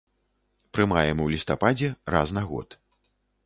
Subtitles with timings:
[0.77, 2.79] Прымаем у лістападзе, раз на год.